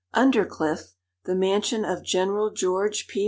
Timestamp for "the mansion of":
1.25-2.01